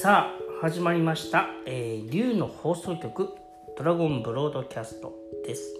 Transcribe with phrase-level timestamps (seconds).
[0.00, 3.34] さあ始まりました「えー、竜の放送局
[3.76, 5.12] ドラゴンブロードキャスト」
[5.44, 5.74] です、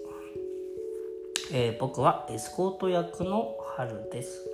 [1.52, 4.50] えー、僕はエスコート役の春です。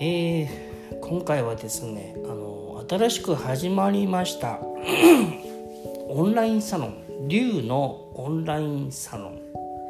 [0.00, 4.60] えー、今回はですねあの新しく始まりました
[6.08, 9.42] オンラインサロン竜のオンラインサロン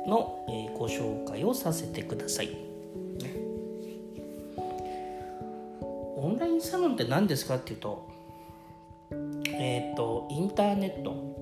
[0.09, 2.64] の、えー、ご紹介をさせてください。
[7.05, 8.09] って何ですかっていうと
[9.47, 11.35] えっ、ー、とインターネット。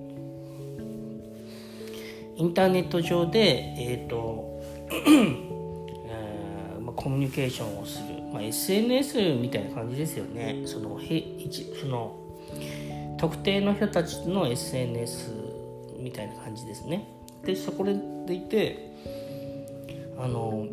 [2.35, 10.63] インターネット上でえっ、 ー、とえーま、コミュニケーションをする、まあ、SNS みたいな感じですよね。
[10.65, 11.23] そのへ
[11.79, 12.19] その
[13.17, 15.31] 特定の人たちの SNS
[15.99, 17.07] みたいな感じですね。
[17.45, 18.91] でそこでいて
[20.17, 20.65] あの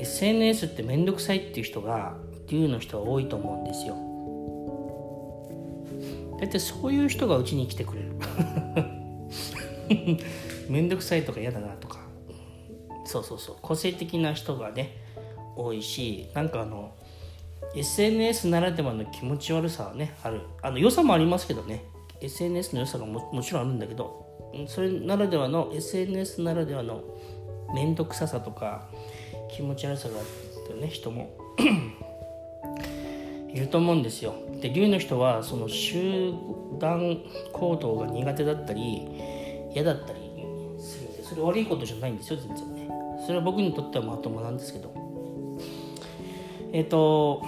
[0.00, 2.16] SNS って面倒くさいっていう人が
[2.48, 3.96] 竜の人は多いと思うんですよ。
[6.40, 8.12] 大体そういう人がうちに来てくれる。
[10.68, 12.00] 面倒くさいとか嫌だなとか。
[13.04, 13.56] そうそうそう。
[13.60, 14.92] 個性的な人がね
[15.56, 16.92] 多いしなんかあの
[17.74, 20.40] SNS ならではの気持ち悪さはねある。
[20.62, 21.84] あの良さもありますけどね。
[22.20, 24.26] SNS の良さがももちろんあるんだけど
[24.66, 27.02] それならではの SNS ならではの
[27.74, 28.88] 面倒くささとか
[29.50, 30.24] 気持ち悪さがあっ
[30.66, 31.30] てね人も
[33.48, 34.34] いると思うんですよ。
[34.60, 36.32] で竜の人はその集
[36.78, 37.18] 団
[37.52, 39.08] 行動が苦手だったり
[39.72, 40.20] 嫌だったり
[40.78, 42.88] するんでそれ悪いことじゃないんですよ全然ね。
[43.24, 44.92] それは僕にとってはまともなんですけど。
[46.72, 47.42] えっ、ー、と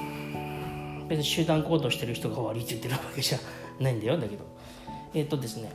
[1.09, 3.39] 別に集団行動してる人が悪いって言ってるわけじゃ
[3.81, 4.45] ないんだよだけど
[5.13, 5.71] えっ、ー、とですね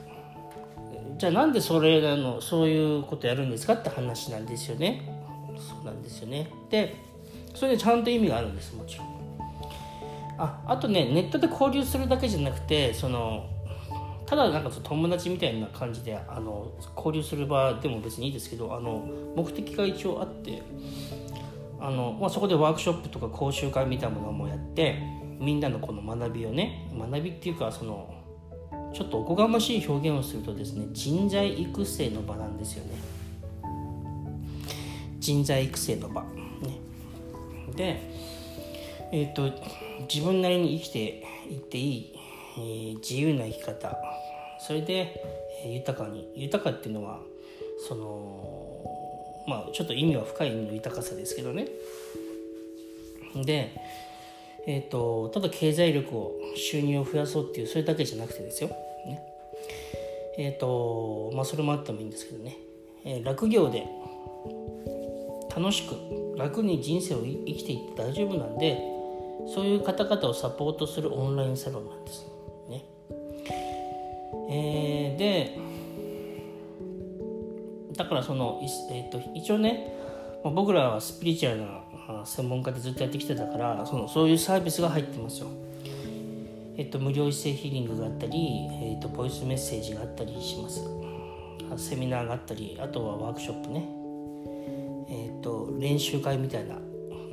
[1.17, 5.14] じゃあなんでそれあのそういうことやるんですかって話なんですよね。
[5.58, 6.95] そうなんですよねで
[7.53, 9.16] それでちゃんと意味があるんですもちろん
[10.38, 13.49] ああとねネットで交流するだけじゃなくてその
[14.26, 20.64] ただなんか友達みたいな感じであの交流する場でも別にいいですけどあの目的が一応あって
[21.80, 24.99] あの、まあ、そこでワークショップとか講習会みたいなものもやって
[25.39, 28.14] みんなのこの学びをね学びっていうかその
[28.94, 32.94] ちょっとおこがましい表現をするとですね人材育成の場なんですよね。
[35.25, 36.27] 人材育成の場、ね、
[37.75, 37.99] で、
[39.11, 39.52] えーと、
[40.02, 40.99] 自分なりに生きて
[41.49, 42.13] いっていい、
[42.58, 43.97] えー、自由な生き方。
[44.59, 45.19] それで、
[45.64, 46.31] えー、豊かに。
[46.35, 47.21] 豊かっていうのは
[47.87, 48.85] その
[49.47, 51.69] まあちょっと意味は深い意味の豊かさですけどね。
[53.43, 53.71] で
[54.67, 59.21] えーと、ただ経済力を収入を増やそうっていうそれだけじゃなくてですよ、ね。
[60.37, 62.58] えーとまあ、それもあってもいいんですけどね、
[63.03, 63.87] えー、落業で
[65.55, 65.95] 楽しく
[66.38, 68.77] 楽に人生を生きていって大丈夫なんで
[69.54, 72.26] そういう方々をサポートするオンラインサロンなんです
[72.70, 72.83] ね。
[74.49, 75.58] えー、で
[77.95, 78.61] だからその、
[78.92, 79.94] えーと、一応ね
[80.44, 85.48] 僕らはスピリチュアルな専門家でずっとやってきてたからそのそういうサービスが入ってますよ。
[86.77, 90.82] えっと、無料姿勢ヒーリングがあったり、えっと、ボイスメッセージがあったりします。
[91.77, 93.95] セミナーがあったりあとはワークショップね
[95.45, 96.76] と、練習会みたいな。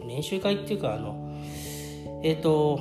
[0.07, 1.17] 練習会っていうかあの
[2.23, 2.81] えっ、ー、と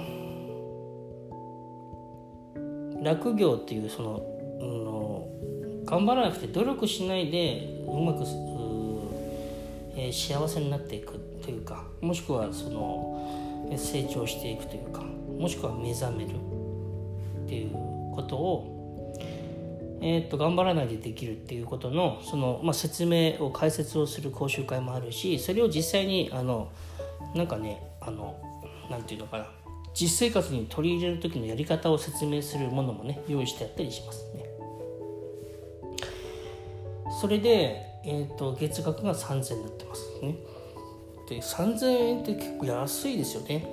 [3.01, 4.21] 落業っていうその、
[4.59, 8.25] うん、頑張らなくて努力しないでうまく
[9.93, 15.01] えー、幸せになっていくというかもしくはその成長していくというか
[15.37, 16.35] もしくは目覚める
[17.45, 17.71] っていう
[18.15, 18.70] ことを
[20.03, 26.71] えー、っと頑張らないでできるっていうことのその、まあ、説明を解説をする講習会もあるしそれを実際にあの
[27.35, 28.35] なんかねあの
[28.89, 29.47] なんていうのかな
[29.93, 34.45] 実生活に取り入れる時のやり方を説明するものもね用意してやったりしますね。
[37.19, 40.35] それで、えーと、月額が3000円になってますね。
[41.29, 43.67] で3000円って結構安いですよね。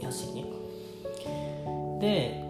[0.00, 0.44] 安いね。
[2.00, 2.43] で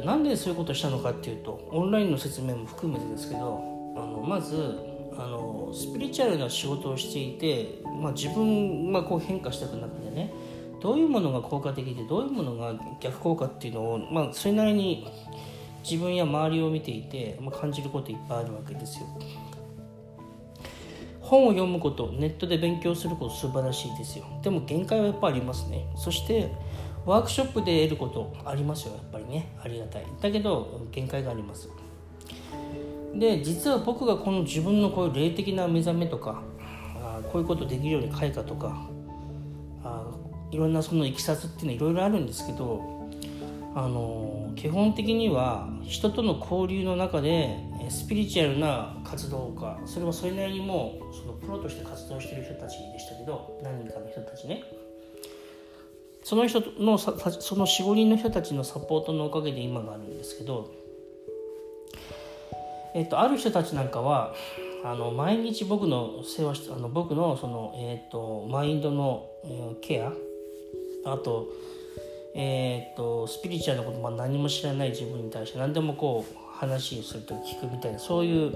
[0.00, 4.78] と、なんでそういうことをしたのかっていうとオンラインの説明も含めてですけどあのまず
[5.16, 10.32] あのスピリチュアルな仕事をしていて、まあ、自分がこう変化していく中でね
[10.80, 15.06] どういうものが効果的でどういうものが逆効果っていうのを、まあ、それなりに
[15.82, 19.06] 自分や周りを見ていて、まあ、感じることいっぱいあるわけですよ。
[21.28, 26.50] 本を読むことネットで勉強すること素晴らしいですよでも限界はやっぱありますねそして
[27.08, 29.56] ワークショップで得ることありますよやっぱりね。
[29.64, 30.06] ありがたい。
[30.20, 31.70] だけど限界があります。
[33.14, 36.42] で実は僕がこの自分のこういう霊的な目覚めとか
[36.96, 38.86] あこういうことできるように開花とか
[39.82, 40.04] あ
[40.50, 43.08] いろんなそのいきさつっていうのはいろいろあるんですけど
[43.74, 47.56] あの基本的には人との交流の中で
[47.88, 54.62] スピリチュアルな活動家それはそれなりにもそのプロとして活動してる人たちでしたけど何人かの人たちね。
[56.28, 57.10] その人のそ
[57.56, 60.70] の45人の人たちのサポートのおかげで今があるんですけど、
[62.94, 64.34] えっと、ある人たちなんかは
[64.84, 69.26] あの毎日僕の世話しあの僕のその、えっと、マインドの、
[69.80, 70.12] ケア
[71.06, 71.48] あと,、
[72.34, 78.52] えっとスピリチュアルなこと、まあ、何も知らない自分に対して何でもこう話すると聞くみたいなそういう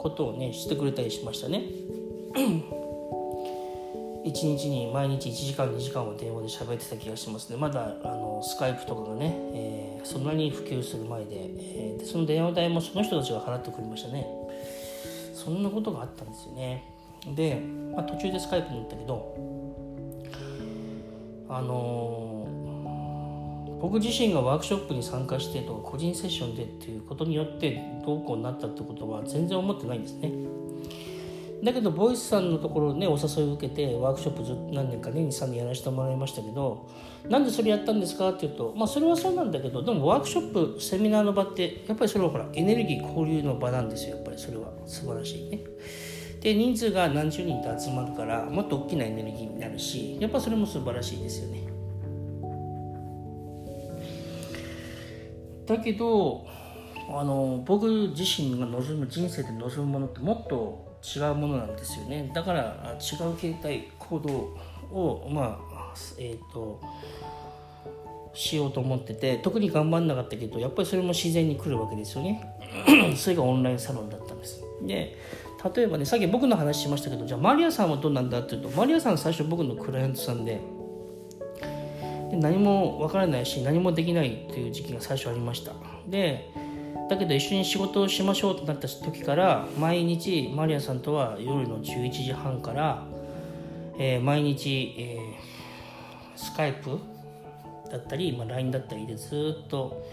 [0.00, 1.62] ことをねしてくれたりしましたね。
[4.26, 7.56] 1日に毎日1時間2時間は電話で喋ってた気がしますね。
[7.56, 14.26] まだあのスカイプとかがね、えー、そんなに普及する前で,、えー、でその電話代もその人たちが払ってくれましたね。
[15.32, 16.82] そんなことがあったんですよね。
[17.36, 17.62] で、
[17.94, 19.36] まあ、途中でスカイプに行ったけど
[21.48, 30.32] あのー、僕自身がワークショップに参加してとか個人セッションでっていうことによってどうこうなったってことは全然思ってないんですね。
[31.62, 36.88] だけどボイスさんのところねお誘いを受けてワークショップず何年かね23年やらせてもらいましたけど
[37.28, 45.64] なんでそれやったんですかっていうとまあそれはそうなんだけどでもワークショップセミナーの場ってやっぱりそれはほらエネルギー交流の場なんですよやっぱりそれは素晴らしいね。
[46.40, 51.66] で人数が何十人と集まるからもっと大きなエネルギーになるしやっぱそれも素晴らしいですよね。
[55.66, 56.46] だけど
[57.08, 62.30] あの僕自身が望む人生で望むものってもっと違うものなんですよね。
[62.34, 64.30] だから違う形態行動
[64.90, 66.80] をまあえっ、ー、と
[68.34, 72.42] しようと思ってて特に頑張んなかったけどやっぱりそれも自然に来るわけですよね。
[73.16, 74.62] それがオンラインサロンだったんです。
[74.82, 75.16] で
[75.74, 80.60] 例えばねさっき僕の話しましたけどじゃあマリアさんはどうなんだっていうとマリアさん最初僕のクライアントさんで
[82.30, 85.72] で何もわからないし何もできないっていう時期が最初ありました。
[86.08, 86.50] で
[87.08, 93.04] だけど一緒に仕事をしましょうとなった時から毎日マリアさんとは夜の11時半から、
[93.98, 96.98] えー、毎日、えー、スカイプ
[97.90, 100.04] だったり、まあ、LINE だったりでずっと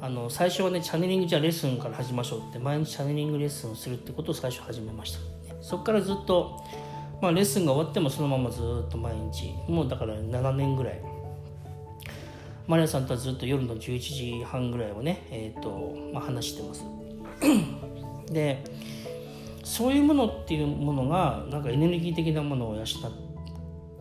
[0.00, 5.18] あの最初はねチャネリングじゃレッスンから始めましょうって毎日チャネリングレッスンをするってことを最初始めました。
[5.60, 6.64] そこからずっと、
[7.20, 11.07] まあ、レッスンが終わってもそのままずっと毎日もうだから7年ぐらい。
[12.68, 16.84] マリアさんとはずっと夜の11時半ぐらいをね、えーとまあ、話してます。
[18.30, 18.62] で
[19.64, 22.84] そういうものっていうものがなんかエネルギー的なものを養っ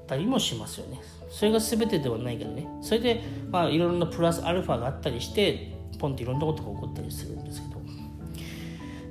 [0.05, 0.99] たりもしますよね。
[1.29, 2.67] それが全てではないけどね。
[2.81, 7.77] それでまあいろんなプラスアルファがあったりしてポンっていろんなことが起こったりするんですけど。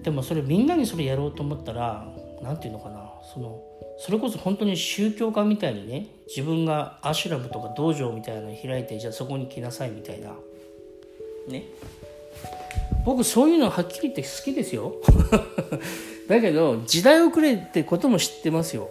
[0.03, 2.07] でもそれみんなにそれやろうと思ったら
[2.43, 3.11] 何て言うのかな。
[3.33, 3.59] その
[3.99, 10.33] それこそ本当に宗教家みたいにね自分がアシュラムとか道場みたいなの開いてじゃあそこに来なさいみたいな。
[11.49, 11.65] ね。
[13.05, 14.95] 僕そういうのはっきり言って好きですよ。
[16.29, 18.91] だけど時代遅れってことも知ってますよ。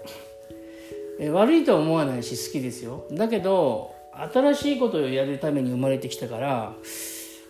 [1.19, 3.05] え悪いとは思わないし好きですよ。
[3.11, 3.91] だけど
[4.33, 6.73] 新しいことをやるために生まれてきたから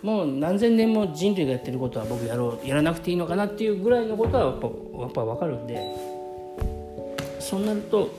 [0.01, 6.14] もう何千年も人類がやってることは僕やろうやらなくていいのかなっていうぐらいのことはやっぱやっぱ分かるんで。
[7.47, 8.09] そうなると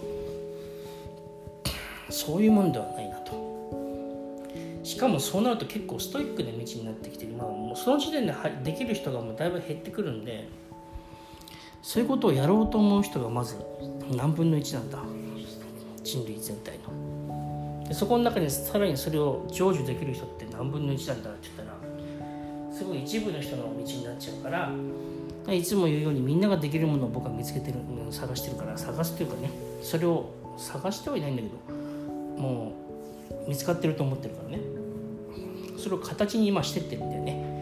[2.11, 3.35] そういうもんではないなと。
[4.85, 10.49] しかもそうなると結構ストイックな道になってきて、まあ、もうその時点でできる人がもうだいぶ減ってくるんで
[11.83, 13.56] そういうことをやろうと思う人がまず
[14.14, 14.99] 何分の1なんだ。
[16.04, 17.85] 人類全体の。
[17.88, 24.71] でそこの中にさらにそれを成就できる人って何分の1なんだって言ったらすごい一部の人の道になっちゃうから
[25.52, 27.78] いつも言うようにみんなができるものを僕は見つけてる
[28.10, 29.50] 探してるから探すというかね
[29.82, 31.74] それを探してはいないんだけど
[32.40, 32.72] も
[33.46, 34.60] う見つかってると思ってるからね。
[35.78, 37.56] それを形に今してってるんだよね。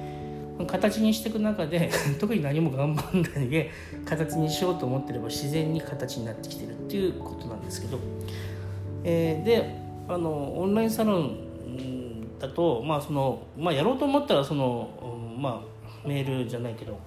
[0.66, 3.70] 形にしていく中で 特に何も頑張んないで
[4.04, 7.98] 形にしようと思ってれば自然に形になってきてるっていうことなんですけど、
[9.02, 9.76] えー、で
[10.06, 14.88] あのオンラインサロンだとまあそのまあやろうと思ったらその
[15.36, 15.64] ま
[16.04, 16.98] あメールじゃないけど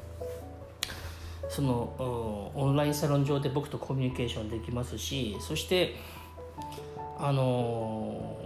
[1.49, 5.95] そのオンラインサロン上で僕とコミュニケーションできますしそして
[7.17, 8.37] あの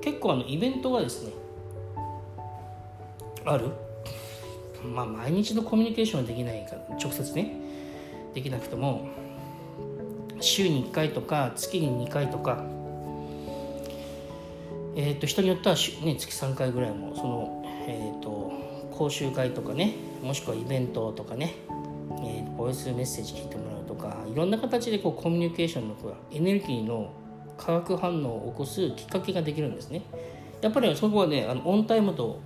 [0.00, 1.32] 結構あのイベントがですね
[3.44, 3.70] ある。
[4.84, 7.56] まあ毎日のコミュニケーションはできないから直接ね
[8.34, 9.08] できなくても
[10.40, 12.62] 週に1回とか月に2回とか
[14.96, 15.74] えーと、人によっては、
[16.04, 18.52] ね、月3回ぐらいもその、えーと
[18.94, 21.54] 講習会とかねもしくはイベントとかね
[22.64, 25.94] ボイスメッセージ聞いてもらうとかいろんな形でこうコミュニケーションの
[26.32, 27.12] エネルギーの
[27.58, 30.02] 化学反応を起こすきっかけができるんですね。
[30.62, 32.40] やっぱりそこはねあのオンタイムと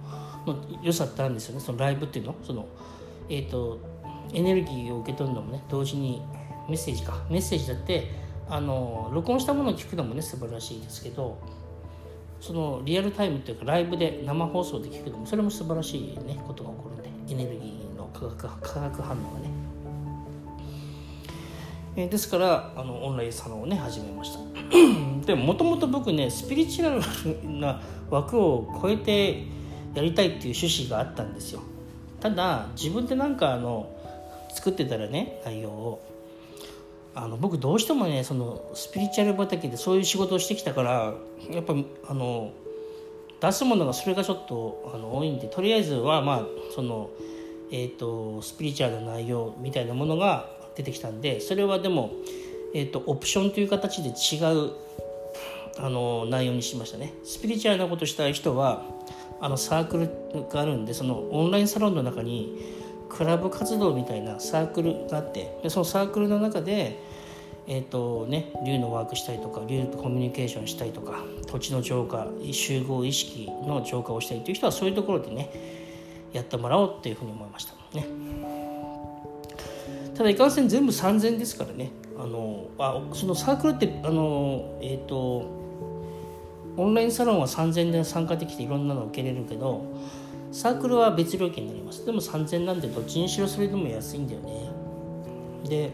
[0.45, 1.61] の良さってあるんですよね。
[1.61, 2.35] そのライブっていうの？
[2.43, 2.67] その
[3.31, 3.79] えっ、ー、と
[4.35, 6.21] エネルギーを受け取るのもね同時に
[6.69, 7.25] メッセージか。
[7.31, 8.11] メッセージだって
[8.49, 11.39] あの録音したものを聞くのもね素晴らしいですけど
[12.41, 19.51] そのリアルタイムっていうかライブで生放送で聞くのもそれも素晴らしいねことが起こるんでエネルギーの化学化学反応がね、
[21.99, 24.39] えー、ですからあのオンラインサロンをね始めました。
[25.27, 29.43] でももともと僕ねスピリチュアルな枠を超えて
[29.95, 31.61] やりたいっていう趣旨があったんですよ。
[32.21, 33.91] ただ自分でなんかあの
[34.55, 36.05] 作ってたらね内容を。
[37.17, 41.15] あの僕どうしてもねそのスピリチュアル畑でそういう仕事をしてきたから
[41.51, 41.75] やっぱ
[42.07, 42.53] あの
[43.41, 47.11] 出すものがそれがちょっとあの多いんでとりあえずはまあその
[47.71, 52.13] えーと、スピリチュアルな内容みたいなものが出てきたんでそれはでも、
[52.73, 54.73] えーと、オプションという形で違う
[55.81, 57.13] あの内容にしましたね。
[57.25, 58.85] スピリチュアルなことしたい人は
[59.41, 62.59] あのサークルがあるんでそのオンラインサロンの中に
[63.09, 67.01] クラブ活動みたいなサークルがあってでそのサークルの中で
[67.71, 75.51] えーとね、竜のワークしたいとか竜とコミュニケーションしたいとか土地の浄化集合意識の浄化をしたいという人はそういうところでね
[76.33, 78.28] やってもらおうっていうふうに思いましたね。
[80.19, 81.93] ただいかんせん全部3000ですからね。
[82.19, 85.49] あのあそのサークルってあのえっ、ー、と
[86.77, 89.85] オンラインサロンは3000で参加できていろんなの受けれるけど
[90.51, 92.05] サークルは別料金になります。
[92.05, 94.71] でも3000なんでどっちにしろそれでも安いんだよね。
[95.69, 95.93] で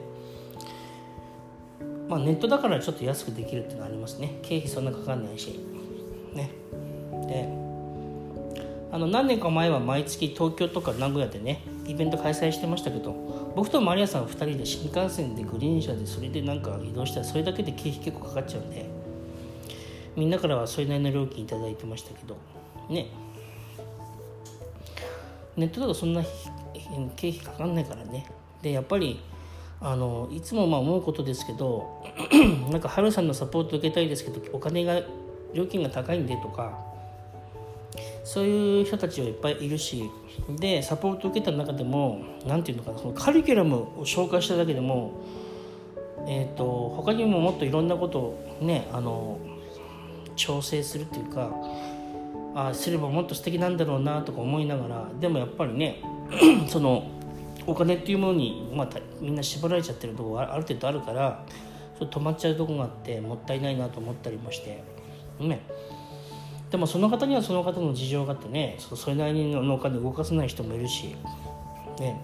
[2.09, 4.39] まあ、ネットだからちょっと安くできるっていうのはありますね。
[4.41, 5.61] 経費そんなかかんないし。
[6.33, 6.51] ね。
[7.29, 7.47] で
[8.91, 18.89] あの何年か前は毎月東京とか名古屋でねイベント開催してましたけど僕とマリアさん2人で新幹線でグリーン車でそれでなんか移動したらそれだけで経費結構かかっちゃうんで
[20.17, 22.37] みんなからはそれなりの料金頂いてましたけど
[22.89, 23.09] ね。
[25.57, 26.23] ネットだとそんな
[27.17, 28.27] 経費かかんないからね。
[28.63, 29.21] でやっぱり
[29.81, 32.03] あのいつもまあ思うことですけど
[32.71, 35.01] なんかハルさんのサポート受けたいですけどお金が
[35.53, 36.79] 料金が高いんでとか
[38.25, 40.11] そういう人たちはいっぱいいるし
[40.59, 45.13] でサポート受けた中でも何て言うのかなそのカリキュラムを紹介しただけでも
[46.27, 49.39] えーと、他にももっといろんなことをねあの
[50.37, 51.55] 調整するっていうか
[52.55, 56.01] あすればもっと素敵なんだろうなとか思いながらでもやっぱりね
[56.69, 57.07] その
[57.67, 58.89] お金っていうものに、まあ、
[59.21, 61.45] みんな縛られちゃってるとこがある程度あるから
[61.99, 64.83] そ止まっちゃうとこがあってもったいないなと思ったりもして
[65.41, 65.61] ね。
[66.75, 71.15] でもその方にはその方の事情があってねそれなりにのお金動かせない人もいるし
[72.01, 72.21] ね。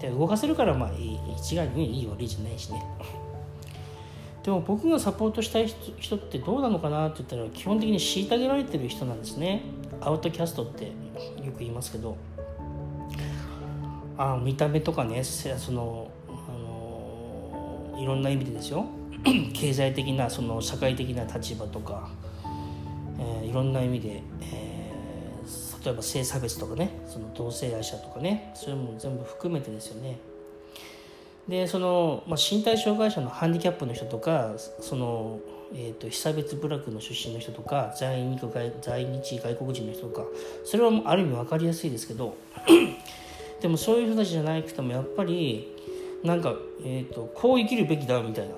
[0.00, 0.90] で動かせるからまあ
[1.38, 2.82] 一概にいい悪いじゃないしね。
[4.42, 5.68] でも僕がサポートしたい
[6.00, 9.62] 人ってどうなのかなって言ったら基本的に虐げられてる人なんですね。
[10.00, 12.16] アウトキャストってよく言いますけど。
[14.18, 18.86] あ見た目とかねその、あのいろんな意味でですよ。
[19.54, 22.10] 経済的なその社会的な立場とか、
[23.20, 30.18] えー、いろんな意味で、えー、例えば性差別とかねその同性愛者とかねそういうのも全部含めてですよね。
[31.48, 35.40] でその、まあ、身体障害者のハンディキャップの人とかその、
[35.74, 40.22] えーと、被差別部落の出身の人とか在日外在日外国人の人とか
[40.64, 42.36] それはある意味分かりやすいですけど
[43.60, 45.74] でもそういう人たちじゃなくてもやっぱり
[46.22, 48.54] なんか、えーと、こう生きるべきだみたいな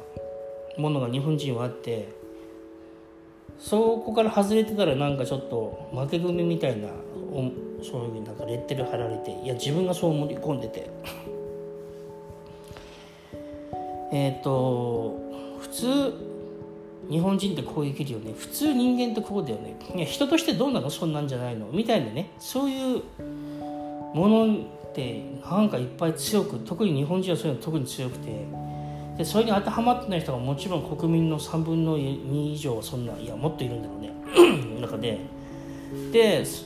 [0.76, 2.08] ものが日本人はあって
[3.62, 6.88] そこから外れてたらなんかちょっと負け組みたいな
[7.80, 10.90] そういうなんかレッテル貼られていや自分がそう盛り込んでて。
[14.12, 15.16] えっと
[15.60, 16.12] 普通
[17.08, 18.34] 日本人ってこう生きるよね。
[18.36, 19.76] 普通人間ってこうだよね。
[19.94, 20.90] いや人としてどうなの？
[20.90, 21.66] そんなんじゃないの。
[21.72, 22.30] みたいなね。
[22.38, 23.02] そういう
[24.14, 28.30] ものってなんかいっぱい強く特に日本人はそういうの特に強くて。
[29.16, 34.12] でそれに当てはまってない人がもちろん国民の3分の2以上そんないやもっといるんだろうね。
[34.80, 35.18] 中で。
[36.10, 36.64] でそ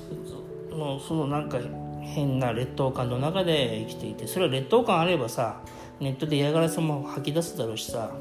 [0.76, 1.58] のそのなんか
[2.02, 5.60] 変な劣等感の中で生きていてそれは劣等感あればさ
[5.98, 8.12] ネットで嫌がらせも吐き出すだろうしさ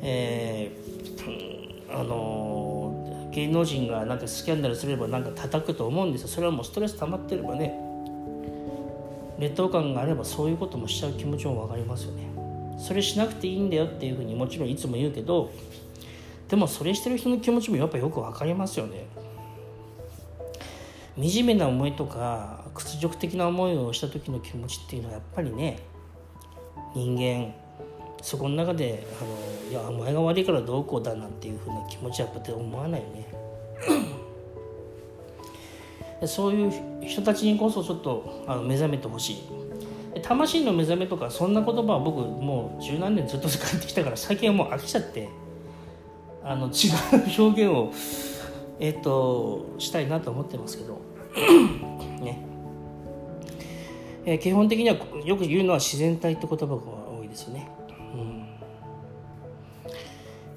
[0.00, 6.28] えー、あの芸能人がなんかスキャンダルすればなんか叩くと思うんですよ。
[6.28, 7.78] それはもうストレス溜まってればね。
[9.38, 12.37] 劣等感があればそういうこともしちゃう気持ちも分かりますよね。
[12.78, 15.50] それしなくていいんだよっていうふうにもちろんいつも言うけど
[16.48, 19.06] でもそれしてる人の気持ちもやっぱよく分かりますよね。
[21.20, 25.80] 惨めな思いとか屈辱的な思いをした時の気持ちっていうのはやっぱりね
[26.94, 27.52] 人間
[28.22, 33.26] そこの中であのいやお前が悪いからどうこうだなんていうふうな気持ちはやっぱ思わないよね。
[36.26, 36.72] そういう
[37.06, 39.57] 人たちにこそちょっとあの目覚めてほしい。
[40.22, 45.28] 魂の目覚めとかそんな言葉は僕もう十何年ずっと使ってきたから最近はもう飽きちゃって。
[46.48, 47.92] あの違う表現を
[48.80, 51.00] えっ、としたいなと思ってますけど。
[52.24, 52.38] ね。
[54.24, 57.68] えー、基本的にはよく言うのは自然体って言葉が多いですよね、
[58.14, 58.46] うん。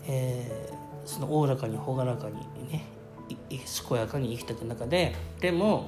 [0.07, 2.35] えー、そのおおらかに朗らかに
[2.69, 2.85] ね
[3.49, 5.85] 健やかに生きていく中ででも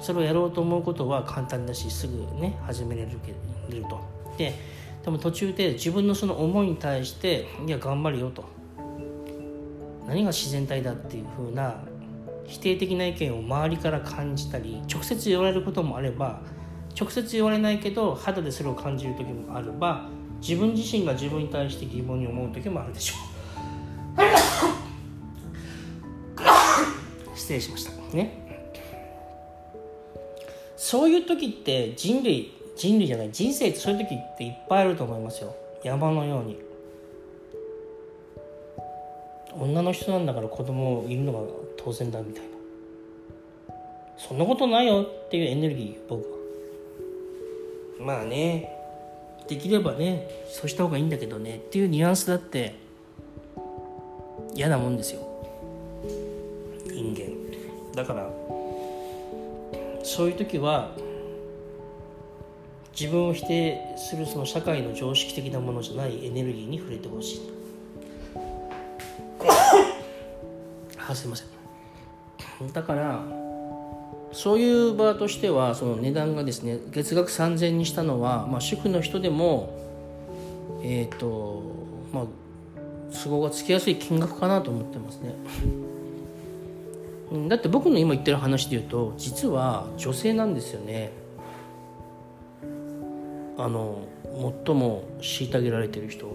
[0.00, 3.32] それをやろうと思うことは簡単だしすぐね始められるけ
[3.74, 4.00] ると。
[4.36, 4.54] で
[5.04, 8.44] でも途中で自分のその思いに対していや頑張るよと。
[10.06, 11.82] 何が自然体だっていう風な
[12.46, 16.40] 否定的な意見を周りから感じたり直接言われることもあれば
[16.98, 20.08] 直接言われないけど肌でそれを感じる時もあれば
[20.40, 23.18] 自分自身が自分に対して疑問に思う時もあるでしょう。
[27.36, 28.16] 失礼しました。
[28.16, 28.57] ね。
[30.78, 35.54] そういう時って人類人類じゃない人生ってそういう時っていっぱいあると思いますよ。
[35.82, 36.56] 山のように。
[39.58, 41.40] 女の人なんだから子供いるのが
[41.76, 42.48] 当然だみたいな。
[44.16, 46.38] そんなことないよっていうエネルギー僕は。
[47.98, 48.72] まあね。
[49.48, 51.56] できればねそうした方がいいんだけどね。
[51.56, 52.76] っていうニュアンスだって
[54.54, 55.22] 嫌なもんですよ。
[56.86, 57.96] 人間。
[57.96, 58.30] だから
[60.08, 60.92] そういう時は
[62.98, 67.40] 自分を否定するその社会の常識的なものじゃないエネルギーに触れてほしい。
[71.08, 71.48] あすいません。
[72.72, 73.22] だから
[74.32, 79.78] そういう場としてはその値段がですね月額3000にしたのは、まあ、主婦の人でも
[80.82, 81.62] えっ、ー、と
[82.12, 82.24] まあ
[83.12, 85.34] 都合がつきやすい金額かなと思ってますね
[87.48, 91.12] だって僕の今言ってる話で言うと実は女性なんですよね
[93.58, 94.06] あの
[94.64, 96.26] 最も虐げられてる人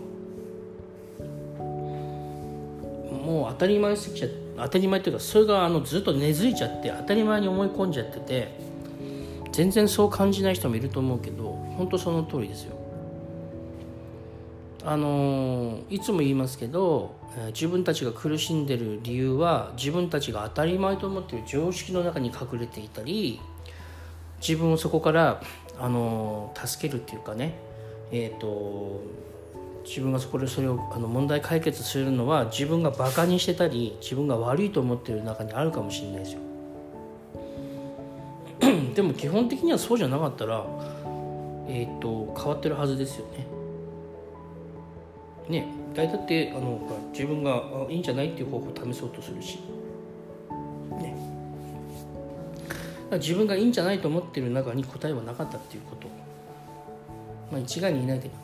[3.26, 4.28] もう当たり前すぎちゃ
[4.58, 8.60] 当たり前っていうかそれがあのずっと根付いちゃって当たり前に思い込んじゃってて
[9.52, 12.83] 全然そう感じない人もいると思うけど本当その通りですよ。
[14.86, 17.16] あのいつも言いますけど
[17.48, 23.40] 自分たちが苦しんでる理由は自分たちが当たり前と思ってる常識の中に隠れていたり
[24.42, 25.42] 自分をそこから
[25.80, 27.56] あの助けるっていうかね
[28.12, 29.02] え、ー、と
[29.86, 36.40] 自分がそこでそれをあの問題解決するのは自分がバカにしてたり自分が悪いと思ってる中にあるかもしれないですよ。
[38.96, 40.66] でも基本的にはそうじゃなかったら
[41.68, 43.53] えっ、ー、と変わってるはずですよね。
[45.50, 46.80] ね大体ってあの
[47.12, 49.60] 自分がいいんじゃないっていう方法を試そうとするし。
[51.00, 51.16] ね。
[53.12, 56.08] 自分がいいんじゃないと思ってる中に答えはなかったっていうこと。
[57.52, 58.44] まあ一概に言えないけどね。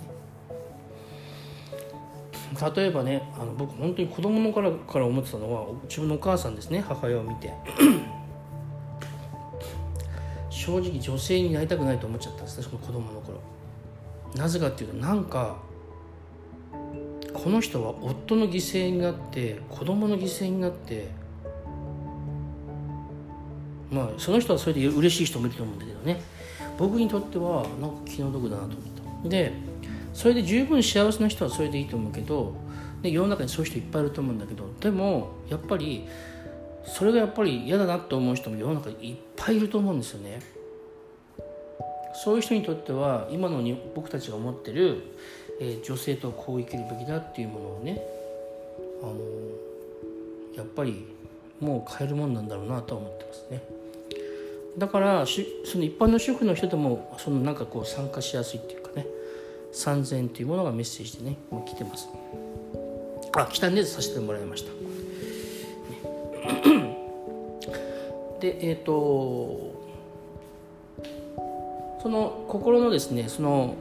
[2.76, 7.54] 例えばねあの僕本当に子供の頃から思ってたのは自分のお母さんですね母親を見て。
[10.50, 12.62] 正直女性になりたくないと思っちゃったんです。
[12.62, 13.40] 私も子供の頃。
[14.36, 15.58] なぜかっていうとなんか
[17.44, 21.08] この人は夫の犠牲になって子供の犠牲になって
[23.90, 26.22] まあその人はそれで嬉しい人もいると思うんだけどね
[26.78, 29.54] 僕にとってはなんか気の毒だなと思ったで
[30.14, 32.56] それで十分幸せな人はそれでいいと思うけど
[33.02, 36.08] で世の中にそういう人いっぱいいると思うんだけどでもやっぱり
[36.84, 40.40] それがやっぱり嫌だなと思う人も世の中にいっぱいいると思うんですよね。
[42.22, 45.04] そういう人にとっては今のに僕たちが思ってる、
[45.60, 48.02] えー、女性とこう生きるべきだっていうものをね
[49.02, 49.14] あの
[50.56, 51.06] やっぱり
[51.60, 53.62] もう変えるもんなんだろうなと思ってますね。
[54.78, 59.06] だからその一般の主婦の人でもそのなんかこう参加しやすいっていうかね
[59.74, 62.08] 3000というものがメッセージでねもう来てます。
[63.36, 64.72] あ来たんでさせてもらいました、
[68.40, 69.76] でえっ、ー、と
[72.02, 73.76] その心のですねその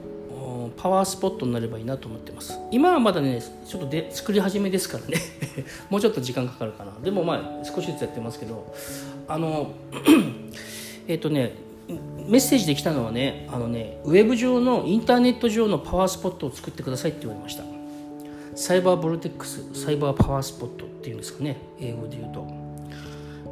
[0.79, 2.59] パワースポットになればいいなと思ってます。
[2.71, 5.19] 今はまだねちょっとで作り始めですからね。
[5.91, 6.93] もうちょっと時間かかるかな。
[7.03, 8.73] でもまあ少しずつやってますけど。
[9.27, 9.73] あの
[11.09, 11.53] えっとね
[12.29, 17.65] メッセージで来たのはねあのねウェブ上のインターネット上のパワースポットを作ってくださいって言われました。
[18.55, 21.57] サイバーボルテックスサイバーパワースポットっていうんですかね。
[21.81, 22.47] 英語で言うと。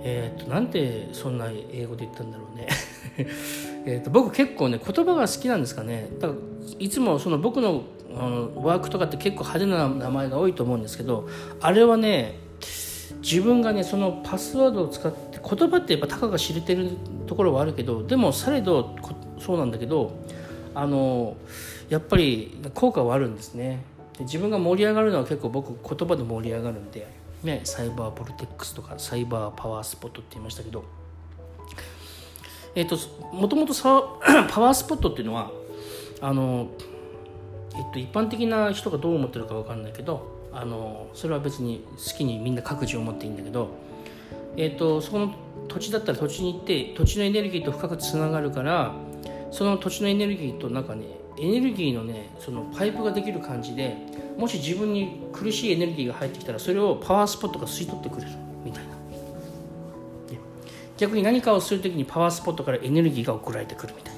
[0.02, 2.68] えー、っとなんでそんな英語で言ったんだろうね。
[3.86, 6.08] えーと、僕結構ね言葉が好きなんですかね。
[6.20, 6.40] だから
[6.78, 11.28] いつもその僕のあのワークとかって結構派手な名前が多いと思うんですけど
[11.60, 12.38] あれはね
[13.20, 16.90] 自分がねそのパスワードを使って言葉ってやっぱたかが知れてる
[17.26, 18.96] ところはあるけどでもされど
[19.38, 20.18] そうなんだけど
[20.74, 21.36] あの
[21.88, 23.82] やっぱり効果はあるんですね。
[24.20, 27.06] 自分が盛り上がるのは結構僕言葉で盛り上がるんで、
[27.42, 30.84] ね、サイバーボルテックスとかサイバーパワースポットって言いましたけど
[32.74, 32.96] えっ、と
[33.32, 33.74] もともと
[34.48, 35.50] パワースポットっていうのは
[36.20, 36.68] あの、
[37.74, 43.70] えっと、一般的な人がどう思ってるか分かんないけどあのそれは別に好きにみんな各自を持っていいんだけど、
[44.56, 45.34] えっと、その
[45.68, 48.92] 土地だったら土地に行って土地のエネルギーと深くつながるから
[49.50, 51.04] その土地のエネルギーとなんかね
[51.38, 53.96] エネルギーのねそのパイプができる感じで
[54.38, 58.30] もし自分に苦しいエネルギーが入ってきたらそれをパワースポットが吸い取ってくれる
[58.64, 58.96] みたいな。
[60.98, 64.15] 逆に何かをするときにパワースポットからエネルギーが送られてくるみたいな。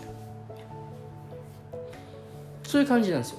[2.68, 3.38] そういう感じなんですよ。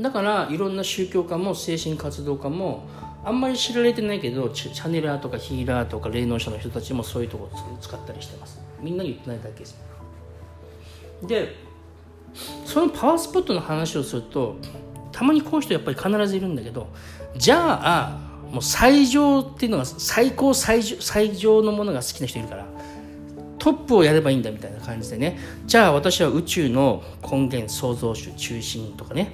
[0.00, 2.86] だからいろんな宗教家も精神活動家も
[3.22, 8.58] あんまり知られてないけどチャネラーとかヒーラーとか霊能者の人たちもそういうところを使ったりしてます。
[8.80, 9.76] みんなに言ってないだけです。
[11.22, 11.54] で
[12.64, 14.56] そのパワースポットの話をすると
[15.12, 16.88] たまにこういう人やっぱり必ずいるんだけど
[17.36, 18.18] じゃあ
[18.50, 22.66] もう最上っていうのが最高最上最上のものが好きな人いるから
[23.60, 25.38] トップをやればいいんだみたいな感じでね。
[25.66, 29.30] じゃあ私は宇宙の根源創造主中心とかね。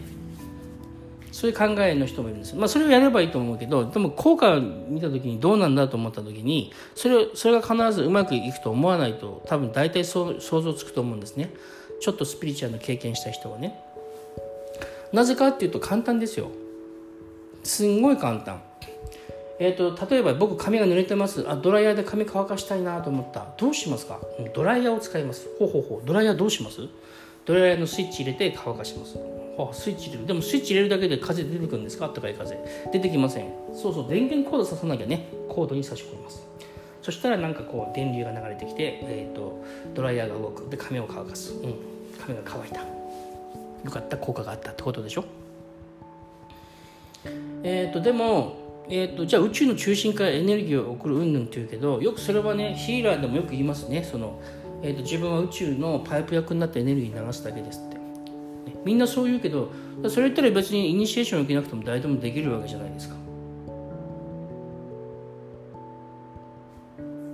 [1.33, 2.57] そういう考えの人もいるんです。
[2.57, 11.53] まあそれをやればいいと思うけどでも効果を見た時にどうなんだと思った時にそれそれが必ずうまくいくと思わないと多分大体想像つくと思うんですね。
[12.01, 13.79] ちょっとスピリチュアルの経験した人はね。
[15.13, 16.51] なぜかっていうと簡単ですよ。
[17.63, 18.63] すんごい簡単。
[19.59, 21.49] えーと、例えば僕髪が濡れてます。
[21.49, 23.55] あドライヤーで髪乾かしたいなと思った。
[23.57, 24.21] どうしますか？
[24.55, 25.49] ドライヤーを使います。
[25.59, 26.07] ほうほうほう。
[26.07, 26.81] ドライヤーどうします？
[27.47, 29.19] ドライヤーのスイッチ入れて乾かします。
[29.59, 30.27] あスイッチ入れる。
[30.27, 32.05] でもスイッチ入れるだけで風出てくるんですか？
[32.07, 32.59] あったかい風。
[32.93, 33.51] 出てきません。
[33.75, 34.09] そうそう。
[34.09, 35.29] 電源コードささなきゃね。
[35.49, 36.47] コードに差し込みます。
[37.01, 39.65] そしたらなんかこう電流が流れてきて、えーと、
[39.95, 40.69] ドライヤーが動く。
[40.69, 41.75] で髪を乾かす、うん、
[42.21, 42.81] 髪が乾いた。
[42.81, 44.19] よかった。
[44.19, 45.25] 効果があったってことでしょ？
[47.63, 54.05] えっ、ー、とでもえーと、じゃあ宇宙の中心からエネルギーを送る云々っていうけどよくそれはねヒーラーでもよく言いますね。
[54.05, 54.41] その、
[54.83, 58.03] えーと、自分は宇宙のパイプ役になってエネルギー流すだけですって、ね、
[58.85, 59.71] みんなそう言うけど
[60.09, 63.17] それ言ったら別にイニシエーションを受けなくても誰でもできるわけじゃないですか。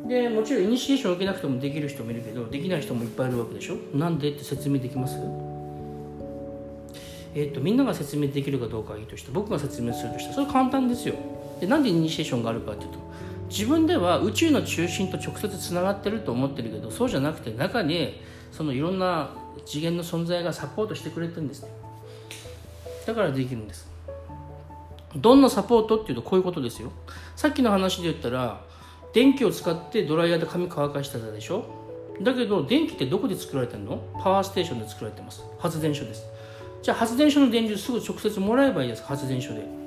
[0.08, 3.76] でもちろんイニシエーションを受けなくてもできる人もいるけどできない人もいっぱいいるわけでしょ。
[3.94, 5.18] なんでって説明できます？
[7.34, 11.14] えーと、みんなが説明できるかどうかはいいとして僕が説明するとしてそれ簡単ですよ。
[11.62, 12.98] でなんでイニシエーションがあるかっていうと
[13.48, 18.20] 自分では宇宙の中心と直接つながってると思ってるけどそうじゃなくて中に
[18.50, 19.30] そのいろんな
[19.64, 21.68] 次元の存在がサポートしてくれてるんですね。
[23.06, 23.88] だからできるんです。
[25.14, 26.90] どんなサポートっていうとこういうことですよ。
[27.36, 28.60] さっきの話で言ったら
[29.12, 31.64] 電気を使ってドライヤーで髪乾かしてたでしょ。
[32.20, 34.02] だけど電気ってどこで作られてるの？
[34.20, 35.44] パワーステーションで作られてます。
[35.60, 36.24] 発電所です。
[36.82, 39.81] じゃあ発電所の電流すぐ直接もらえばいいです発電所で。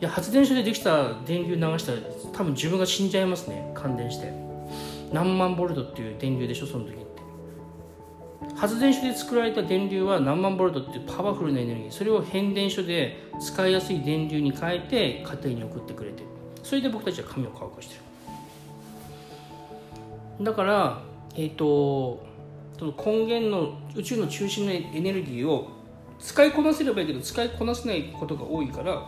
[0.00, 1.98] いや発電所でできた電流流したら
[2.32, 3.72] 多分自分が死んじゃいますね。
[3.74, 4.32] 感電して。
[5.12, 7.04] 何万ボルトっていう電流でしょその時って。
[8.54, 11.90] 発電所で作られた電流は何万ボルトっていうパワフルなエネルギー。
[11.90, 16.22] それを変電所で使いやすい電流に変えて家庭に送ってくれて。
[16.62, 17.96] それで僕たちは髪を乾かして
[20.38, 20.44] る。
[20.44, 21.02] だから
[21.34, 22.24] えっ、ー、と
[22.78, 25.70] その根源の宇宙の中心のエネルギーを
[26.20, 29.02] 使いこなせればいいけど使いこなせないことが多いから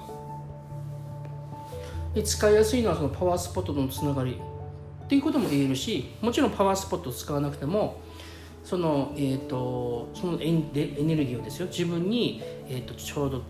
[2.15, 4.41] で使いやすいのはそのパワースポットとのつながり。
[5.05, 8.01] っていうことも言えるしもちろんパワースポットを使わなくても
[8.63, 11.67] その,、えーと、そのエネルギーをですよ。
[11.67, 13.43] 自分に、えーと、ちょうど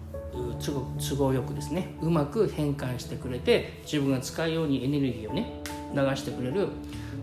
[0.59, 5.61] 都合都合よくですねうまく変換してくれて自分が使うようにエネルギーをね
[5.93, 6.69] 流してくれる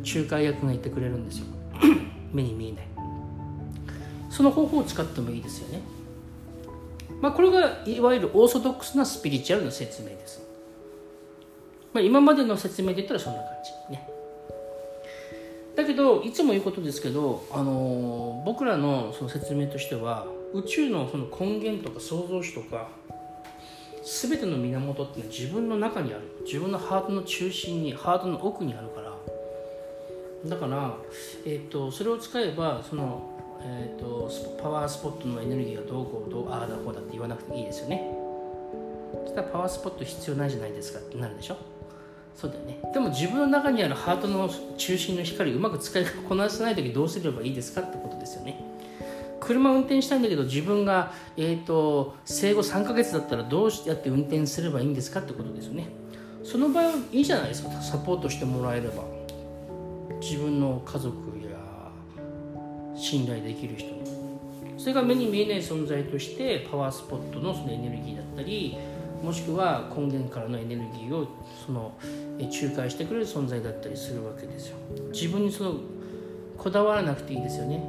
[0.05, 1.45] 仲介役がいてくれるんですよ。
[2.31, 2.87] 目に見えない。
[4.29, 5.81] その方法を使ってもいいですよね。
[7.21, 10.46] まあ、これがいわゆるオーソドックスなスピリチュアルの説明です、
[11.93, 13.49] まあ、今までの説明で言ったらそんな感
[13.87, 14.07] じね。
[15.75, 22.89] だけどいつも言うことですけど、あのー、僕らのその説明としては宇宙のその根源とか創造主とか
[24.03, 26.23] 全ての源っていうのは自分の中にある。
[26.45, 29.13] 自分のハートの中心にハートの奥にあるから。
[30.45, 30.95] だから、
[31.45, 34.29] えーとそれを使えばそのえーと、
[34.61, 38.03] パワースポットのエネルギーがどうこうどうああだこうだって言わなくていいですよね。
[39.25, 41.57] そしたらパワースポット必要ないじゃないですかってなるでしょ。
[42.37, 42.79] そうだよね。
[42.93, 48.63] でも自分の中にあるハートの中心の光をうまく使いこなせない時どうすればいいですかってことですよね。
[49.39, 55.89] 車運転したいんだけど自分が、えーと、生後3ヶ月だったらどうやって運転すればいいんですかってことですよね。
[56.43, 57.71] その場合はいいじゃないですか。
[57.81, 59.03] サポートしてもらえれば。
[60.21, 61.57] 自分の家族や
[62.95, 63.97] 信頼できる人
[64.77, 68.77] それが目に見えない存在としてパワースポットのそのエネルギーだったり
[69.23, 71.27] もしくは根源からのエネルギーを
[71.65, 71.93] その
[72.39, 74.77] 仲介してくれる存在だったりするわけですよ。
[75.11, 75.75] 自分にその
[76.57, 77.81] こだわらなくていいですよね。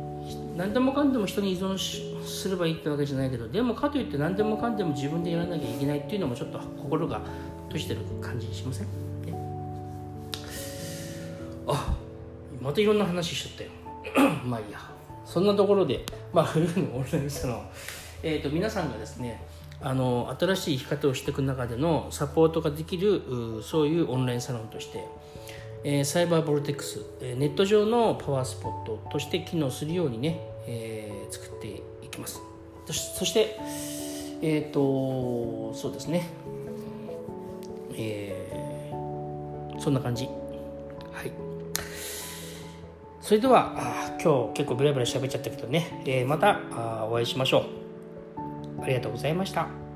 [0.57, 1.79] 何でもかんでも人に依存
[2.27, 7.23] すればいいってわけじゃないけどでもかといって何でもかんでも自分でやらなきゃいけないっていうのもちょっと心が
[7.69, 8.87] 閉じてる感じしません、
[9.25, 9.33] ね、
[11.67, 11.95] あ
[12.61, 13.71] またいろんな話しちゃったよ。
[14.45, 14.79] まあいいや。
[15.25, 17.63] そんなところでまあ冬のオンラインサロン
[18.23, 19.43] えーと皆さんがですね
[19.81, 23.23] あの新しい生き方をしていく中でのサポートができる
[23.63, 25.05] そういうオンラインサロンとして、
[25.85, 31.69] えー、サイバーボルテックスネット上のパワースポットとして機能するようにね、えー、作って
[32.05, 32.41] いきます。
[32.87, 33.57] そして
[34.43, 36.29] えっ、ー、とそうですね。
[37.95, 40.25] えー、そんな感じ。
[40.25, 40.31] は
[41.25, 41.33] い。
[43.21, 43.75] それでは
[44.23, 46.61] 今日結構ブラブラ喋っちゃったけどね、えー、また
[47.07, 47.88] お会いしましょう。
[48.83, 49.88] ありがとうございました。